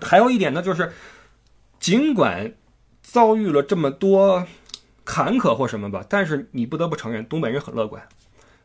[0.00, 0.90] 还有一点呢，就是
[1.78, 2.52] 尽管
[3.02, 4.46] 遭遇了这么多
[5.04, 8.02] 坎坷或什么吧，但是你不得不承认，东北人很乐观，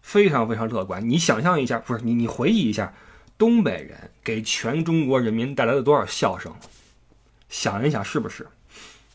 [0.01, 1.09] 非常非常乐观。
[1.09, 2.93] 你想象一下，不是你你回忆一下，
[3.37, 6.53] 东北人给全中国人民带来了多少笑声？
[7.49, 8.47] 想一想，是不是？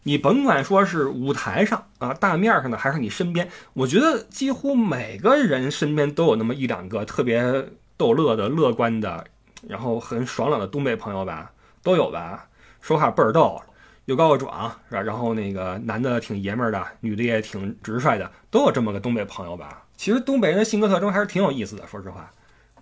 [0.05, 9.25] 你甭管说是舞台上啊，大面上的，还是你身边，我觉得几乎每个人身边都有那么一两个特别逗乐的、乐观的，
[9.69, 11.53] 然后很爽朗的东北朋友吧，
[11.85, 12.49] 都有吧？
[12.81, 13.63] 说话倍儿逗，
[14.13, 15.01] 又高又壮，是吧？
[15.01, 19.83] 然后那个男的挺爷们儿的，女的也挺直率的，都有这么个东北朋友吧？
[19.97, 22.31] 其实东北人的性格特征还是挺有意思的，说实话，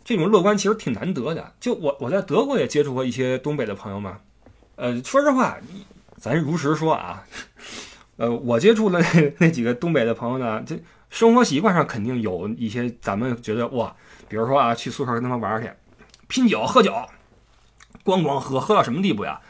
[0.04, 1.52] 这种乐观其实挺难得的。
[1.60, 4.18] 就我我在德国也接触过一些东北的朋友嘛，
[4.74, 5.56] 呃，说实话。
[6.16, 7.24] 咱如实说啊，
[8.16, 13.96] 呃，我接触的那那几个东北的朋友呢，这生活习惯上肯定有一些咱们觉得哇，
[14.28, 15.70] 比如说啊，去宿舍跟他们玩去，
[16.28, 16.92] 拼酒喝酒，
[18.04, 19.40] 咣咣喝，喝到什么地步呀？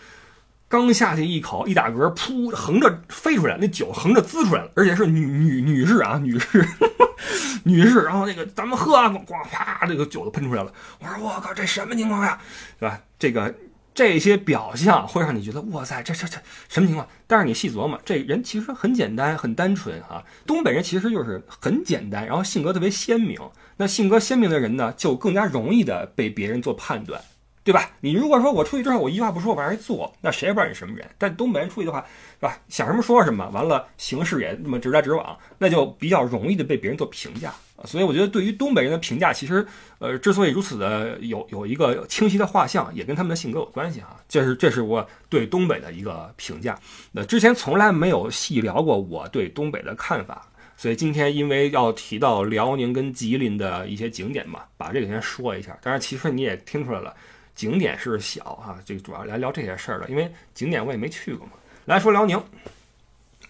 [0.70, 6.64] 刚下去一口，一打嗝，噗，横着飞出来，那酒横着滋出来了，而且是女女女士啊，女士，
[7.64, 10.72] 女士，然后那个咱们喝啊，咣啪，这个酒都喷出来了。
[11.00, 12.40] 我说我靠，这什么情况呀？
[12.78, 13.00] 是吧？
[13.18, 13.52] 这个。
[13.92, 17.06] 这些表象会让你觉得哇塞，这这这什么情况？
[17.26, 20.22] 但是你细琢磨，这人其实很简单，很单纯啊。
[20.46, 23.36] 东北人其实就是很简单，然后性格特别鲜明。
[23.76, 27.20] 那性格鲜明的人呢，就更加容易的被别人做判断。
[27.70, 27.88] 对吧？
[28.00, 31.08] 你如果说我出去之后，我一句话不说，往那儿一坐，那谁也不知道你什么人。
[31.16, 32.04] 但东北人出去的话，
[32.40, 32.58] 是吧？
[32.68, 37.54] 想什么说什么，完了行事也那么直来直往，那就比较容易的被别人做评价。
[37.84, 39.64] 所以我觉得，对于东北人的评价，其实
[40.00, 44.16] 呃，之所以如此的有有一个清晰的画像，也跟他们的性格有关系啊。
[44.28, 46.76] 这是这是我对东北的一个评价。
[47.12, 50.44] 那之前从来没有细聊过我对东北的看法，
[50.76, 55.78] 所以今天因为要提到辽宁跟吉林的一些景点嘛，把这个先说一下。
[55.82, 57.14] 当然，其实你也听出来了。
[57.54, 61.52] 景点是小哈，这个主要来聊这些事儿了，因为景点我也没去过嘛。
[61.84, 62.42] 来说辽宁，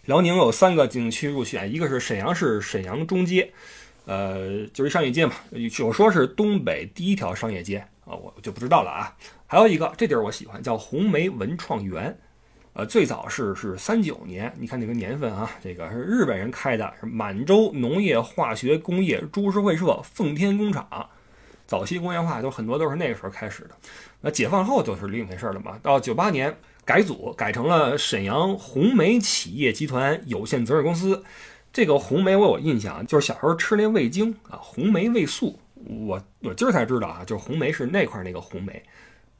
[0.06, 3.52] 辽宁有三个景区入选，一个是沈阳市沈阳中街，
[4.06, 9.16] 呃，就是商业街嘛，有说是东北第一条商业街啊，我就不知道了啊。
[9.46, 12.16] 还有一个这地儿我喜欢，叫红梅文创园，
[12.72, 21.08] 呃，最早是是三九年，你看那个年份啊，这个是日本人开的，是满洲农业化学工业株式会社奉天工厂。
[21.70, 23.70] 早期工业化都很多都是那个时候开始的，
[24.22, 25.78] 那解放后就是另一回事了嘛。
[25.80, 26.52] 到九八年
[26.84, 31.22] 改组改成了沈阳红梅企业集团有限责任公司。
[31.72, 35.60] 这个红梅我有印象，就是小时候吃那味精啊，红梅味素。
[35.74, 38.82] 我我今儿才知道啊，就是红梅是那块那个红梅，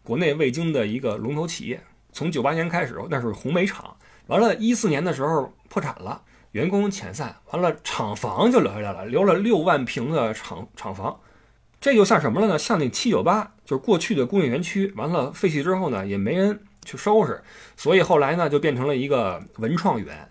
[0.05, 1.83] 国内味精的一个龙头企业。
[2.13, 3.97] 从九八年开始，那是红梅厂。
[4.29, 11.19] 完了，一四年的时候破产了，员工遣散，完了厂房就留下来了，留了六万平的厂厂房。
[11.81, 12.59] 这就像什么了呢？
[12.59, 17.43] 像那七九八，就是过去的工业园区，完了废弃之后呢，也没人去收拾，
[17.75, 20.29] 所以后来呢，就变成了一个文创园。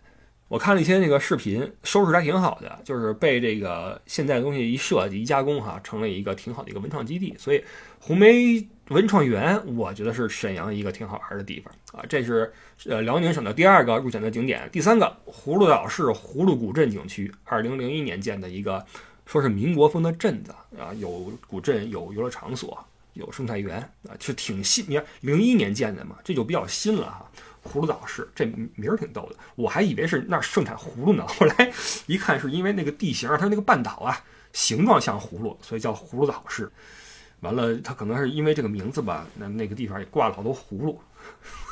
[0.48, 7.34] 我看了一些那个视频，收拾还挺好的，就是被这个现在的东西一设计一加工，哈，成了一个挺好的一个文创基地。
[7.40, 7.64] 所以
[8.00, 12.06] 红梅文创园，我觉得是沈阳一个挺好玩的地方啊。
[12.08, 12.52] 这是
[12.86, 18.86] 呃辽宁省的第二个入选的景点，第三个葫芦岛市葫芦古镇景区，二零零一年建的一个。
[19.30, 24.84] 说是民国风的镇子啊，有古镇，有游乐场所，有生态园啊，是挺新。
[24.88, 27.32] 你看，零一年建的嘛，这就比较新了哈。
[27.64, 31.72] 葫芦岛市这名儿挺逗的，我还以为是那儿盛产葫芦呢，后来
[32.08, 34.20] 一看是因为那个地形，它那个半岛啊，
[34.52, 36.68] 形状像葫芦，所以叫葫芦岛市。
[37.42, 41.00] 完了，它可能是因为这个名字吧，那那个地方也挂了好多葫芦。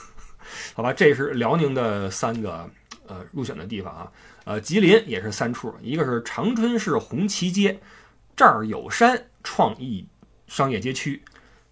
[0.75, 2.69] 好吧，这是辽宁的三个
[3.07, 4.11] 呃入选的地方啊。
[4.45, 7.79] 呃，吉林也是三处，一个是长春市红旗街，
[8.35, 10.07] 这儿有山创意
[10.47, 11.21] 商业街区，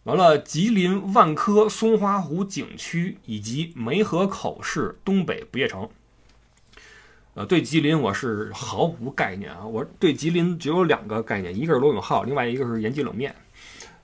[0.03, 5.89] 完了吉林万科松花湖景区以及梅河口市东北不夜城。
[7.35, 13.35] 呃，对吉林我是毫无概念啊，我对吉林只有两个概念，一个是罗永浩，另外一个是延吉冷面，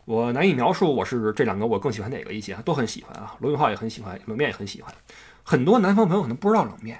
[0.04, 4.94] 我难以描述我是这两个我更喜欢哪个一些，都很喜欢啊，罗永浩也很喜欢，冷面也很喜欢，
[5.44, 7.00] 很多南方朋友可能不知道冷面。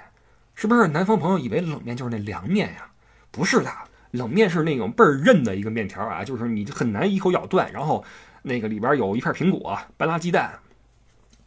[0.54, 2.86] 是不是南方朋友以为冷面就是那凉面呀？
[3.30, 3.70] 不是的，
[4.10, 8.04] 冷面是那种倍儿韧的一个面条啊，就是你很难一口咬断，然后
[8.42, 10.58] 那个里边有一片苹果、半拉鸡蛋。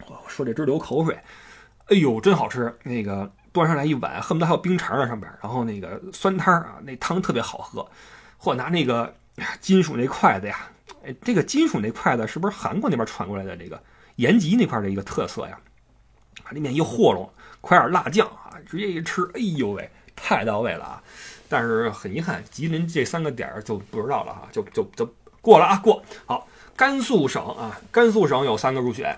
[0.06, 1.18] 我说这直流口水，
[1.86, 2.76] 哎呦，真好吃！
[2.84, 7.88] 那个端上来一碗，恨不得还有冰碴在上边，然后那个酸汤啊，那汤特别好喝。
[8.36, 9.14] 或拿那个
[9.60, 10.68] 金属那筷子呀，
[11.04, 13.56] 哎，这个金属那筷子是不是韩国那边传过来的？
[13.56, 13.82] 这个
[14.16, 15.58] 延吉那块的一个特色呀，
[16.44, 17.28] 把那面一和拢，
[17.60, 18.45] 快点辣酱啊！
[18.64, 21.02] 直接一吃，哎呦喂，太到位了啊！
[21.48, 26.48] 但是很遗憾，吉林这三个点儿就不知道了哈，就就就过了啊，过好。
[26.76, 29.16] 甘肃省啊，甘肃省有三个入选。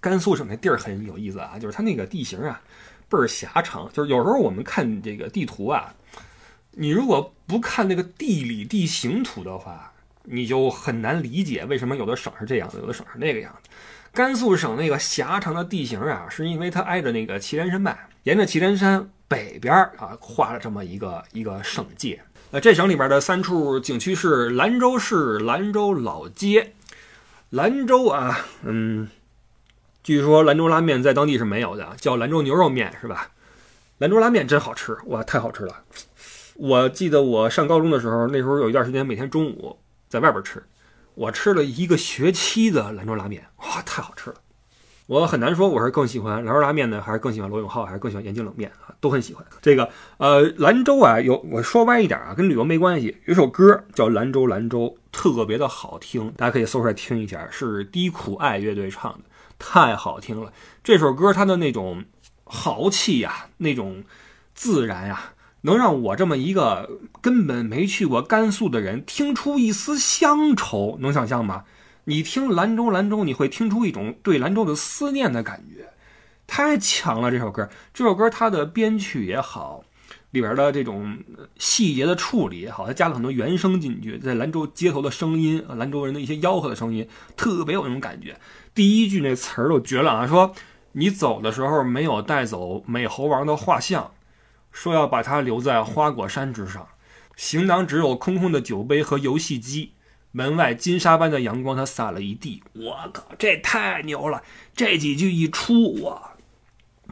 [0.00, 2.60] 甘肃省那地儿很有意思啊，就是它那个地形啊
[3.08, 5.94] 倍儿狭长，就是有时候我们看这个地图啊，
[6.70, 9.92] 你如果不看那个地理地形图的话，
[10.24, 13.68] 你就很难理解为什么有的省是这样的，有的省是那个样子。
[14.12, 22.22] 甘肃省那个狭长的地形啊，是因为它挨着那个祁连山脉，沿着祁连山北边啊画了这么一个一个省界。
[22.52, 26.74] 呃，这省里边的三处景区是兰州市兰州老街。
[27.50, 29.08] 兰州啊，嗯，
[30.02, 33.30] 据说兰州拉面在当地是没有的，叫兰州牛肉面是吧？
[33.98, 35.84] 兰州拉面真好吃，哇，太好吃了！
[36.54, 40.62] 我记得我上高中的时候，那时候有一段时间每天中午在外边吃，
[41.14, 44.36] 我吃了一个学期的兰州拉面，哇，太好吃了。
[45.12, 48.94] 我很难说我是更喜欢兰州拉面呢，还是更喜欢罗永浩，还是更喜欢延津冷面啊？
[48.98, 49.44] 都很喜欢。
[49.60, 53.18] 这个呃，兰州啊，有我说歪一点啊，跟旅游没关系。
[53.26, 54.78] 有首歌叫《兰州兰州》，
[55.12, 59.18] 特别的好听，大家可以搜出来听一下，是低苦爱乐队唱的，
[59.58, 60.50] 太好听了。
[60.82, 62.06] 这首歌它的那种
[62.44, 64.04] 豪气呀，那种
[64.54, 66.88] 自然呀，能让我这么一个
[67.20, 71.64] 根本没去过甘肃的人听出一丝乡愁，能想象吗？
[72.04, 75.90] 你听兰州，兰州，你会听出一种对兰州的思念的感觉，
[76.48, 77.30] 太强了！
[77.30, 79.84] 这首歌，这首歌它的编曲也好，
[80.32, 81.18] 里边的这种
[81.58, 88.36] 细节的处理也好，它加了很多原声进去，在兰州街头的声音，兰州人的一些吆喝的声音，特别有那种感觉。
[88.74, 90.26] 第一句那词儿都绝了啊！
[90.26, 90.52] 说
[90.92, 94.12] 你走的时候没有带走美猴王的画像，
[94.72, 96.88] 说要把它留在花果山之上，
[97.36, 99.92] 行囊只有空空的酒杯和游戏机。
[100.32, 102.62] 门外金沙般的阳光，它洒了一地。
[102.72, 104.42] 我靠，这太牛了！
[104.74, 106.32] 这几句一出，哇，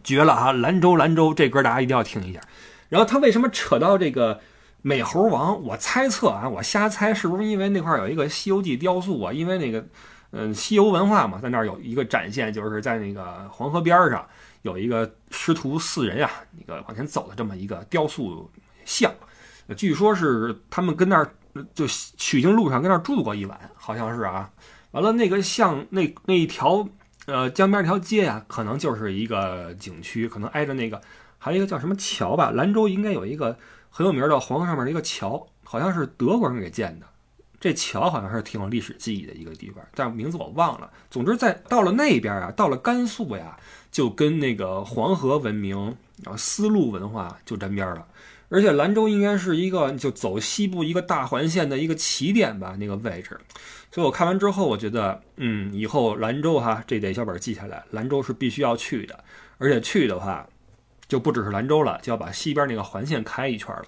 [0.02, 0.52] 绝了啊！
[0.52, 2.40] 兰州，兰州，这歌大家一定要听一下。
[2.88, 4.40] 然后他为什么扯到这个
[4.80, 5.62] 美猴王？
[5.64, 9.30] 我猜测啊，我瞎猜，是不是因为那块有一个《西游记》雕塑啊？
[9.30, 9.85] 因为那个，
[10.30, 14.26] 嗯，西游文化嘛，在那儿有一个展现，就是在那个黄河边上
[14.62, 18.50] 有一个师徒四人啊，那个往前走的这么一个雕塑
[18.87, 19.12] 像。
[19.76, 21.30] 据说是他们跟那儿。
[21.74, 24.50] 就取经路上跟那儿住过一晚，好像是啊。
[24.92, 26.88] 完了，那个像那那一条
[27.26, 31.00] 呃江边那条街呀，可能就是一个景区，可能挨着那个
[31.38, 32.50] 还有一个叫什么桥吧。
[32.50, 33.56] 兰州应该有一个
[33.88, 37.06] 很有名的黄河上面的一个桥，好像是德国人给建的。
[37.60, 40.90] 这桥好像是挺有历史记忆的一个地方，但名字我忘了。
[41.10, 43.54] 总之，在到了那边啊，到了甘肃呀，
[43.92, 45.76] 就跟那个黄河文明，
[46.24, 48.06] 然后丝路文化就沾边了。
[48.50, 53.38] 而且兰州应该是一个就走西部一个大环线的一个起点吧，那个位置。
[53.92, 59.24] 所以我看完之后，我觉得，嗯，以后兰州哈，这得小本记下来，兰州是必须要去的。
[59.58, 60.46] 而且去的话，
[61.08, 63.86] 就不只是兰州了，就要把西边那个环线开一圈了。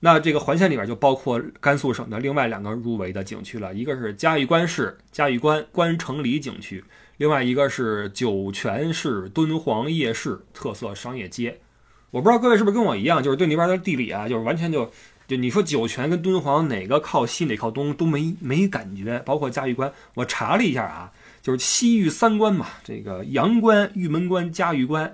[0.00, 6.82] 那这个环线里边就包括甘肃省的另外两个入围的景区了，一个是嘉峪关市嘉峪关关城里景区，
[7.18, 11.60] 另外一个是酒泉市敦煌夜市特色商业街。
[12.10, 14.90] 我不知道各位是不是跟我一样，就是对那边的地理啊，就是完全就
[15.28, 19.22] 就你说酒泉跟敦煌哪个靠西哪靠东都没没感觉。
[19.24, 25.12] 包括嘉峪关，我查了一下啊，就是西域三关嘛，这个阳关、玉门关、嘉峪关，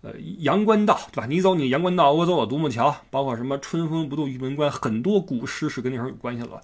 [0.00, 1.26] 呃，阳关道对吧？
[1.26, 6.60] 你走你阳关道，我走我独木桥，包括什么春风不度玉门关，很多古诗是跟那时候有关系了。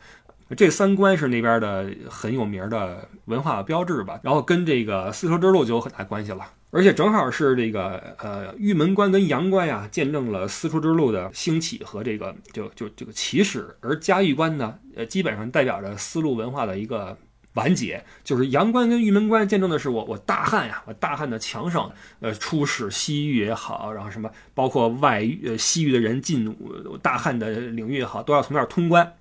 [0.57, 6.47] 这三关是那边的很有名的文化标志吧，然后跟这个丝绸之路就有很大关系了。
[6.71, 13.77] 而且正好是这个呃玉门关跟阳关呀，见证了丝绸之路的兴起和这个就就这个起始。
[13.81, 17.17] 而嘉峪关呢，呃，基本上代表着丝路文化的一个
[17.55, 18.05] 完结。
[18.25, 26.55] 就是阳关跟玉门关见证的是我我大汉呀，我大汉的强盛，呃，出使西域也好，然后什么包括外呃西域的人进
[27.01, 29.15] 大汉的领域也好，都要从那儿通关。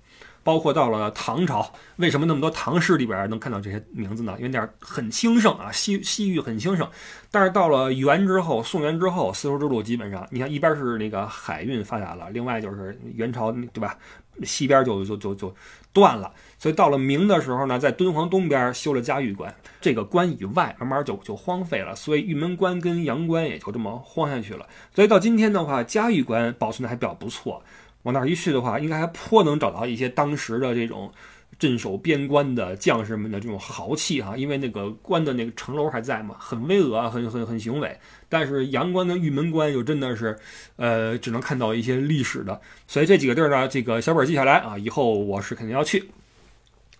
[0.46, 4.36] 包括到了唐朝，为什么那么多唐诗里边能看到这些名字呢？
[4.38, 6.88] 因为那儿很兴盛啊，西西域很兴盛。
[7.32, 13.98] 但是到了元之后，宋元之后，丝绸之路基本上，你看一边是那个海运发达了，另外就是元朝对吧？
[14.44, 15.52] 西边就就就就
[15.92, 16.32] 断了。
[16.58, 24.64] 所以到了明的时候呢，在敦煌东边修了嘉峪关，这个关以外慢慢就就荒废了，所以玉门关跟阳关也就这么荒下去了。
[24.94, 27.64] 所以到今天的话，嘉峪关保存的还比较不错。
[28.06, 31.12] 往那儿一去的话，应该还颇能找到一些当时的这种
[31.58, 37.98] 镇守边关的将士们的这种豪气哈，因为那个关的那个城楼还在嘛，很巍峨啊，很很很雄伟。
[38.28, 40.38] 但是阳关的玉门关又真的是，
[40.76, 42.60] 呃，只能看到一些历史的。
[42.86, 46.08] 所以这几个地儿呢，这个小本记下来啊，以后我是肯定要去。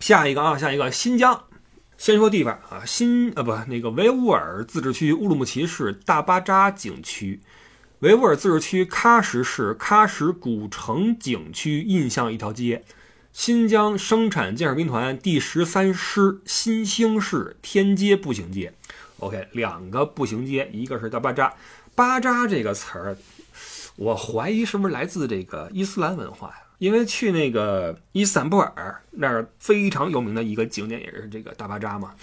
[0.01, 1.41] 下一个啊，下一个新疆，
[1.97, 7.39] 先说地方啊，新呃不那个维吾尔自治区乌鲁木齐市大巴扎景区。
[8.01, 12.83] 维吾尔自治区喀什市喀什古城景区印象一条街，
[13.33, 18.71] 新疆生产建设兵团第十三师新兴市天街步行街。
[19.17, 21.51] OK，两个步行街，一个是大巴扎。
[21.95, 23.17] 巴扎这个词儿，
[23.95, 26.57] 我怀疑是不是来自这个伊斯兰文化呀？
[26.77, 32.13] 因为去那个伊斯坦布尔那儿非常有名的一个景点也是这个大巴扎嘛，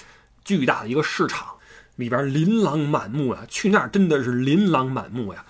[0.45, 1.57] 巨大的一个市场，
[1.97, 5.45] 里边琳琅满目啊，去那儿真的是琳琅满目呀。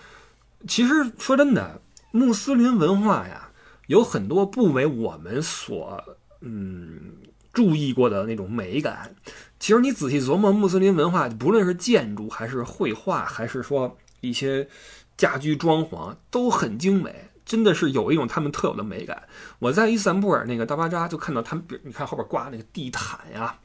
[0.66, 3.50] 其实说真的，穆斯林文化呀，
[3.86, 6.02] 有很多不为我们所
[6.40, 7.12] 嗯
[7.52, 9.14] 注意过的那种美感。
[9.58, 14.68] 其实你仔细琢磨，穆斯林文化，不论是建筑还是绘画，还是说一些
[15.16, 19.22] 家居装潢，都很精美，真的是有一种他们特有的美感。
[19.58, 23.58] 我在伊斯坦布尔那个大巴扎就看到他们，你看后边挂那个地毯呀。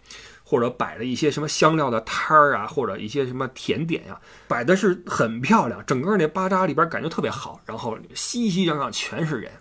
[0.49, 9.51] 或者摆了一些什么香料的摊儿啊，或者一些什么甜点呀，摆的是很漂亮，整个那巴扎里边感觉特别好，然后熙熙攘攘全是人。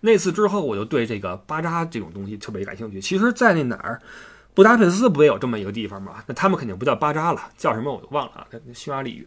[0.00, 3.00] 那次之后，我就对这个巴扎这种东西特别感兴趣。
[3.00, 4.02] 其实，在那哪儿，
[4.52, 6.16] 布达佩斯不也有这么一个地方吗？
[6.26, 8.46] 那他们肯定不叫巴扎了，叫什么我都忘了啊。
[8.74, 9.24] 匈牙利语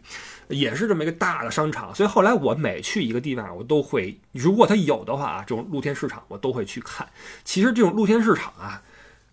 [0.48, 7.08] 也是这么一个大的商场，所以后来我每去一个地方，我都会，如果它有的话啊，这种露天市场我都会去看。
[7.42, 8.82] 其实这种露天市场啊。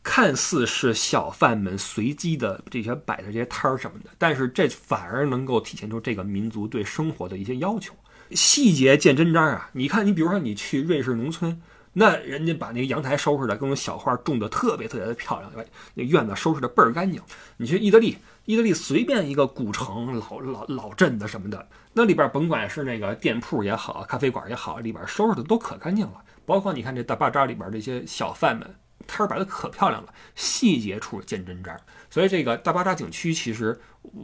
[0.03, 7.93] 看似是小贩们随机的这些摆的这些摊儿什么的，但是这反而能够体现出这个民族对生活的一些要求。
[8.31, 9.69] 细节见真章啊！
[9.73, 11.61] 你看，你比如说你去瑞士农村，
[11.93, 15.51] 那人家把那个阳台收拾的，各种小花种的特别特别的漂亮，
[15.93, 17.21] 那院子收拾的倍儿干净。
[17.57, 26.15] 你去意大利，意大利随便一个古城、老老老镇子什么的，那里边甭管是那个店铺也好，咖啡馆也好，里边收拾的都可干净了。
[26.45, 28.67] 包括你看这大巴扎里边这些小贩们。
[29.07, 31.75] 摊儿摆的可漂亮了，细节处见真章。
[32.09, 33.79] 所以这个大巴扎景区，其实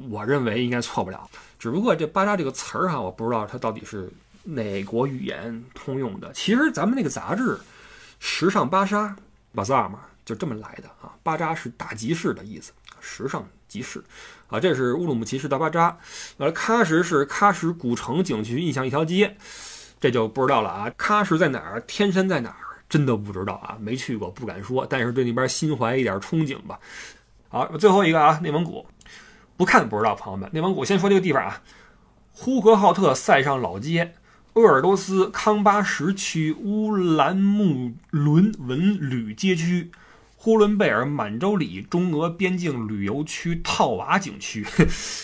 [0.10, 1.30] 我认为应该错不了。
[1.58, 4.10] 只不过这巴扎这个词儿哈，我不知道它到底是
[4.44, 6.32] 哪国语言通用的。
[6.34, 7.56] 其实咱们那个杂志
[8.20, 9.16] 《时尚巴沙》
[9.60, 11.14] （Bazaar） 嘛，就这么来的啊。
[11.24, 12.72] 巴扎是大集市的意思，
[13.02, 14.04] 时尚集市
[14.48, 14.60] 啊。
[14.60, 15.98] 这是乌鲁木齐市大巴扎，
[16.38, 19.36] 呃，喀什是喀什古城景区印象一条街，
[20.00, 20.90] 这就不知道了啊。
[20.98, 21.82] 喀什在哪儿？
[21.82, 22.69] 天山在哪儿？
[22.90, 24.84] 真的不知道啊，没去过，不敢说。
[24.90, 26.80] 但是对那边心怀一点憧憬吧。
[27.48, 28.86] 好，最后一个啊，内蒙古，
[29.56, 31.62] 不看不知道，朋友们，内蒙古先说这个地方啊，
[32.34, 34.16] 呼和浩特塞上老街，
[34.54, 39.92] 鄂尔多斯康巴什区乌兰木伦文旅街区，
[40.36, 44.66] 呼伦贝尔满洲里中俄边境旅游区套娃景区。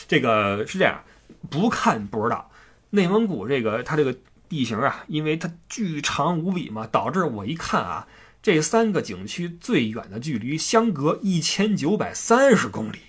[0.07, 1.01] 这个是这样，
[1.49, 2.51] 不看不知道，
[2.91, 4.16] 内蒙古这个它这个。
[4.47, 8.07] 地形啊，因为它巨长无比嘛，导致我一看啊，
[8.41, 12.99] 这三个景区最远的距离相隔一千九百三十公里，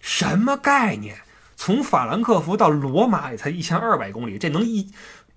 [0.00, 1.18] 什么概念？
[1.54, 4.90] 从法兰克福到罗马也才一千二百公里，这能一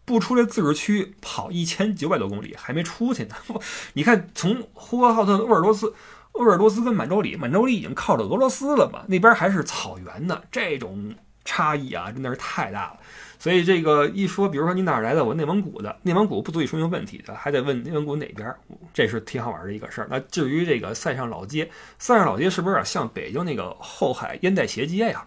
[0.05, 3.35] 不出来自治区跑一千九百多公里，还没出去呢。
[3.93, 5.93] 你看，从呼和浩特、鄂尔多斯、
[6.31, 11.13] 鄂尔多斯跟满洲里，满洲里已经靠着俄罗斯了嘛，那边还是草原呢，这种
[11.43, 12.99] 差异啊，真的是太大了。
[13.45, 15.23] 所以这个一说，比如说你哪来的？
[15.23, 18.51] 我内蒙古的，内蒙古不足以说明问题的，还得问内蒙古哪边，
[18.91, 20.07] 这是挺好玩的一个事儿。
[20.09, 21.69] 那至于这个塞上老街，
[21.99, 25.23] 塞上老街是不是有点像北京那个后海烟袋斜街呀？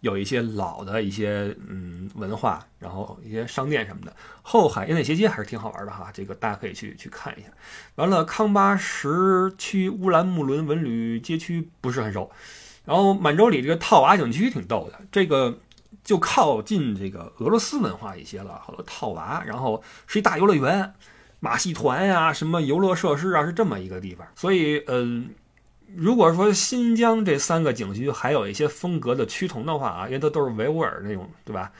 [0.00, 4.14] 有一些老的一些嗯文化，然后一些商店什么的。
[4.42, 7.48] 后海烟袋斜街还是挺好玩的哈，这个大家可以去去看一下。
[7.96, 12.30] 完了，康巴什区乌兰木伦文旅街区不是很熟，
[12.84, 15.58] 然后满洲里这个套娃景区挺逗的，这个。
[16.04, 20.94] 就靠近这个俄罗斯文化一些了，好多套娃，然后是一大游乐园，
[21.40, 24.26] 马戏团呀，什么游乐设施啊，是这么一个地方。
[24.34, 25.30] 所以，嗯，
[25.94, 31.72] 如果说新疆这三个景区还有一些风格的趋同的话啊，因为它都是维吾尔那种，对吧？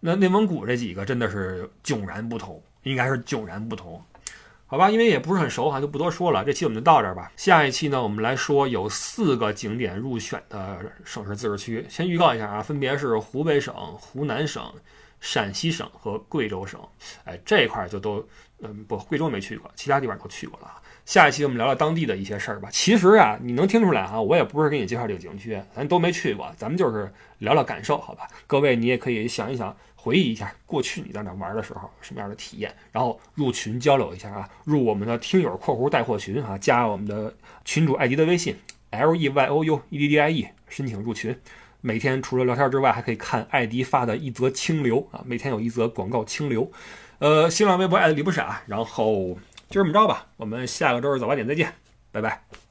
[0.00, 4.00] 那内蒙古这几个真的是迥然不同，应该是迥然不同。
[4.76, 6.44] 好吧，因为也不是很熟哈，就不多说了。
[6.44, 7.32] 这期我们就到这儿吧。
[7.34, 11.82] 下一期呢，我们来说有四个景点入选的省市自治区。
[11.88, 14.70] 先预告一下啊，分别是湖北省、湖南省、
[15.18, 16.78] 陕西省和贵州省。
[17.24, 18.22] 哎，这块儿就都，
[18.60, 20.70] 嗯，不，贵州没去过，其他地方都去过了。
[21.06, 22.68] 下一期我们聊聊当地的一些事儿吧。
[22.70, 28.28] 其实啊，你能听出来哈，我也不是给你介绍这个景区，咱都没去过，咱们就是聊聊感受，好吧？
[28.46, 29.74] 各位你也可以想一想。
[30.06, 37.34] 回忆一下过去你在那玩的时候什么样的体验，然后入群交流一下啊，入我们的听友（括弧带货群）啊，加我们的
[37.64, 38.56] 群主艾迪的微信
[38.92, 41.36] l e y o u e d d i e，申请入群。
[41.80, 46.70] 每天除了聊天之外，还可以看艾迪发的一则清流啊，每天有一则广告清流。
[47.18, 49.36] 呃，新浪微博艾迪李不傻，然后
[49.68, 51.72] 就这么着吧，我们下个周日早八点再见，
[52.12, 52.65] 拜拜。